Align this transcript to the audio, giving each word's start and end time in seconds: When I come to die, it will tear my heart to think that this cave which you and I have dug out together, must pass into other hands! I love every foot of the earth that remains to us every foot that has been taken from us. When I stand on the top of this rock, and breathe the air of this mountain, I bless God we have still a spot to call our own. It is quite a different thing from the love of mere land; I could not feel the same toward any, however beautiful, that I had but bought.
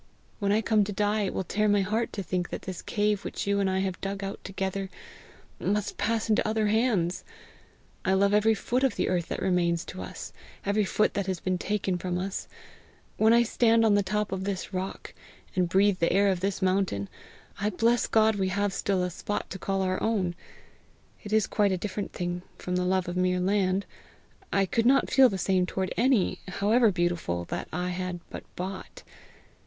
When 0.39 0.51
I 0.51 0.61
come 0.63 0.83
to 0.85 0.91
die, 0.91 1.25
it 1.27 1.33
will 1.35 1.43
tear 1.43 1.69
my 1.69 1.81
heart 1.81 2.11
to 2.13 2.23
think 2.23 2.49
that 2.49 2.63
this 2.63 2.81
cave 2.81 3.23
which 3.23 3.45
you 3.45 3.59
and 3.59 3.69
I 3.69 3.81
have 3.81 4.01
dug 4.01 4.23
out 4.23 4.43
together, 4.43 4.89
must 5.59 5.99
pass 5.99 6.27
into 6.27 6.47
other 6.47 6.65
hands! 6.65 7.23
I 8.03 8.13
love 8.13 8.33
every 8.33 8.55
foot 8.55 8.83
of 8.83 8.95
the 8.95 9.07
earth 9.09 9.27
that 9.27 9.43
remains 9.43 9.85
to 9.85 10.01
us 10.01 10.33
every 10.65 10.85
foot 10.85 11.13
that 11.13 11.27
has 11.27 11.39
been 11.39 11.59
taken 11.59 11.99
from 11.99 12.17
us. 12.17 12.47
When 13.17 13.31
I 13.31 13.43
stand 13.43 13.85
on 13.85 13.93
the 13.93 14.01
top 14.01 14.31
of 14.31 14.43
this 14.43 14.73
rock, 14.73 15.13
and 15.55 15.69
breathe 15.69 15.99
the 15.99 16.11
air 16.11 16.29
of 16.29 16.39
this 16.39 16.63
mountain, 16.63 17.07
I 17.59 17.69
bless 17.69 18.07
God 18.07 18.37
we 18.37 18.47
have 18.49 18.73
still 18.73 19.03
a 19.03 19.11
spot 19.11 19.51
to 19.51 19.59
call 19.59 19.83
our 19.83 20.01
own. 20.01 20.33
It 21.21 21.31
is 21.31 21.45
quite 21.45 21.71
a 21.71 21.77
different 21.77 22.11
thing 22.11 22.41
from 22.57 22.75
the 22.75 22.85
love 22.85 23.07
of 23.07 23.15
mere 23.17 23.39
land; 23.39 23.85
I 24.51 24.65
could 24.65 24.87
not 24.87 25.11
feel 25.11 25.29
the 25.29 25.37
same 25.37 25.67
toward 25.67 25.93
any, 25.95 26.39
however 26.47 26.91
beautiful, 26.91 27.45
that 27.49 27.67
I 27.71 27.89
had 27.89 28.19
but 28.31 28.41
bought. 28.55 29.03